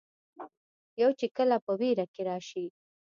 [1.01, 2.65] يو چې کله پۀ وېره کښې راشي